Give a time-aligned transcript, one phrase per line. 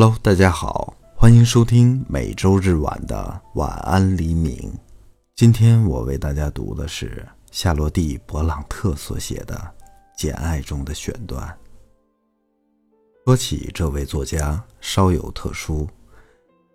[0.00, 4.72] Hello，大家好，欢迎收听每周日晚的晚安黎明。
[5.34, 9.56] 今天我为大家读的是夏洛蒂·勃朗特所写的
[10.16, 11.52] 《简爱》中的选段。
[13.26, 15.88] 说起这位作家，稍有特殊，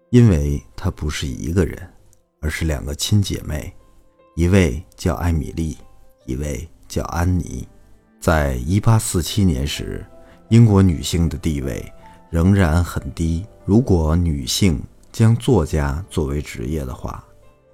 [0.10, 1.94] 因为他不是一个人，
[2.41, 3.74] 而是两个亲姐妹，
[4.35, 5.77] 一位叫艾米丽，
[6.26, 7.66] 一位叫安妮。
[8.20, 10.05] 在一八四七年时，
[10.49, 11.90] 英国女性的地位。
[12.34, 13.46] 仍然很低。
[13.64, 17.24] 如果女性将作家作为职业的话，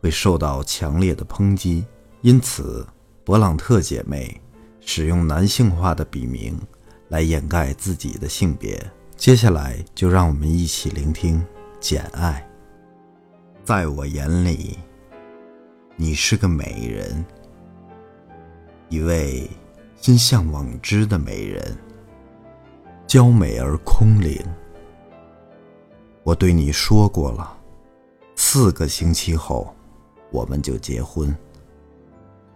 [0.02, 1.86] 会受到强烈的抨击。
[2.20, 2.86] 因此，
[3.26, 4.38] 勃朗特姐妹
[4.82, 6.60] 使用男性化的笔名
[7.08, 8.86] 来掩盖自己的性别。
[9.16, 11.40] 接下来，就让我们一起聆听
[11.80, 12.46] 《简爱》。
[13.66, 14.78] 在我眼里，
[15.96, 17.26] 你是个美人，
[18.90, 19.50] 一位
[20.02, 21.78] 心向往之的美人。
[23.10, 24.40] 娇美而空灵。
[26.22, 27.58] 我对你说过了，
[28.36, 29.74] 四个星期后，
[30.30, 31.36] 我们就结婚。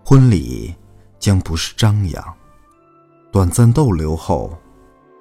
[0.06, 0.72] 婚礼
[1.18, 2.24] 将不是张扬。
[3.32, 4.56] 短暂逗留后，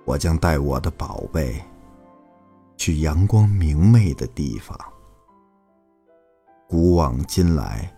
[0.04, 1.58] 我将带我的宝贝
[2.76, 4.78] 去阳光明媚的地方。
[6.68, 7.90] 古往今来，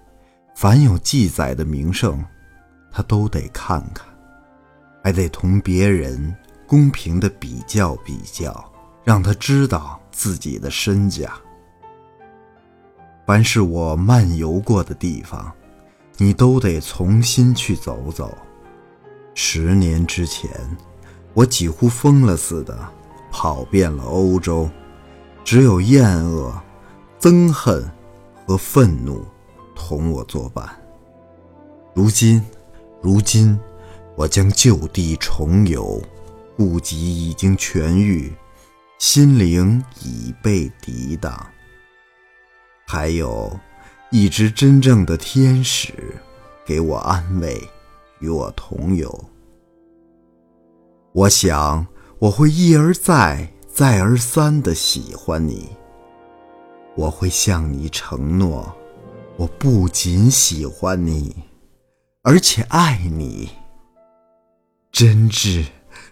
[0.55, 2.25] 凡有记载的名胜，
[2.93, 4.07] 他都得看看，
[5.03, 6.33] 还得同别人。
[6.75, 8.53] 公平的比较比较，
[9.05, 11.33] 让他知道自己的身价。
[13.25, 15.53] 凡是我漫游过的地方，
[16.17, 18.37] 你都得重新去走走。
[19.35, 20.51] 十年之前，
[21.33, 22.77] 我几乎疯了似的
[23.31, 24.69] 跑遍了欧洲，
[25.45, 26.53] 只有厌恶、
[27.21, 27.89] 憎恨
[28.49, 29.25] 和愤怒
[29.77, 30.69] 同我作伴。
[31.95, 32.45] 如今，
[33.01, 33.57] 如今，
[34.17, 36.03] 我将就地重游。
[36.57, 38.33] 顾疾已经痊愈，
[38.99, 41.47] 心灵已被抵挡。
[42.87, 43.59] 还有
[44.11, 45.93] 一只真正的天使，
[46.65, 47.61] 给我安慰，
[48.21, 49.25] 与我同游。
[51.13, 51.87] 我想
[52.19, 55.69] 我会一而再、再而三的喜欢你。
[56.97, 58.73] 我会向你承诺，
[59.37, 61.35] 我不仅喜欢你，
[62.23, 63.51] 而且爱你。
[64.93, 65.65] 真挚。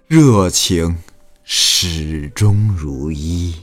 [0.07, 0.97] 热情
[1.45, 3.55] 始终如一。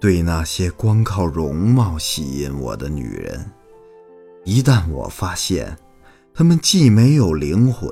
[0.00, 3.50] 对那些光靠容貌吸引我的女人，
[4.44, 5.76] 一旦我发现
[6.32, 7.90] 她们既没有灵魂，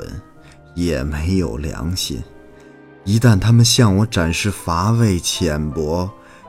[0.76, 2.20] 也没有良心；
[3.04, 6.08] 一旦她们向我展示乏味、浅薄，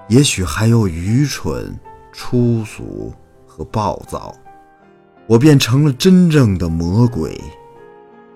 [0.09, 1.75] 也许还有愚蠢、
[2.13, 3.11] 粗俗
[3.47, 4.35] 和暴躁，
[5.27, 7.39] 我便成了真正的魔鬼。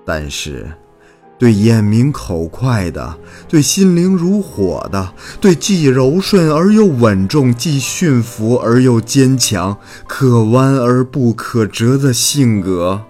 [0.06, 0.70] 但是，
[1.38, 13.02] 对眼明口快的，对心灵如火的，对既柔顺而又稳重，既驯服而又坚强，可弯而不可折的性格，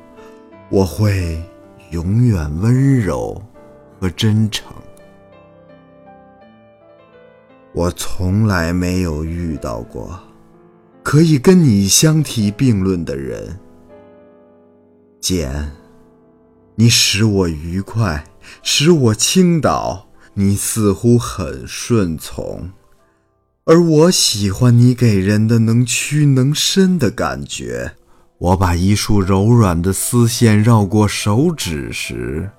[0.69, 1.44] 我会
[1.90, 3.42] 永远温柔
[4.00, 4.66] 和真诚。
[7.74, 10.19] 我从来没有遇到过
[11.03, 13.58] 可以跟你相提并论的人，
[15.22, 15.72] 简。
[16.76, 18.26] 你使我愉快，
[18.64, 20.08] 使我倾倒。
[20.34, 22.72] 你似乎很顺从，
[23.66, 27.96] 而我喜欢你给人的能屈能伸的感觉。
[28.38, 32.50] 我把一束柔软的丝线绕过手指时，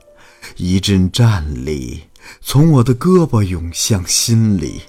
[0.57, 2.03] 一阵战栗
[2.43, 4.83] 从我的胳膊涌向心里。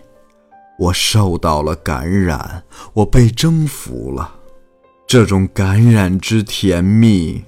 [0.78, 4.36] 我受到了感染，我被征服了。
[5.08, 7.46] 这种感染之甜蜜。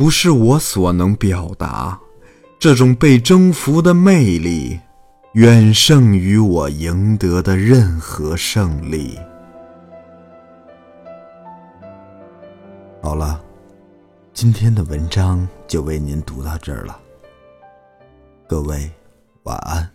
[0.00, 2.00] 不是我所能表达，
[2.58, 4.80] 这种被征服的魅力，
[5.34, 9.18] 远胜于我赢得的任何胜利。
[13.02, 13.44] 好了，
[14.32, 16.98] 今天的文章就为您读到这儿了。
[18.48, 18.90] 各位，
[19.42, 19.86] 晚安。